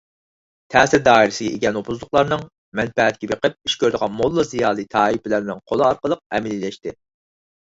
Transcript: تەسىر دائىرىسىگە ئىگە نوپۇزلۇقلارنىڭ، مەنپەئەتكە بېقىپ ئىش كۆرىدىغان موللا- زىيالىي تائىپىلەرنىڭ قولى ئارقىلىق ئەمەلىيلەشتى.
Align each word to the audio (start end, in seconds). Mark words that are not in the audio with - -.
تەسىر 0.75 1.01
دائىرىسىگە 1.07 1.51
ئىگە 1.57 1.71
نوپۇزلۇقلارنىڭ، 1.75 2.41
مەنپەئەتكە 2.79 3.31
بېقىپ 3.33 3.59
ئىش 3.71 3.75
كۆرىدىغان 3.83 4.17
موللا- 4.23 4.47
زىيالىي 4.55 4.91
تائىپىلەرنىڭ 4.97 5.63
قولى 5.73 5.87
ئارقىلىق 5.91 6.25
ئەمەلىيلەشتى. 6.39 6.97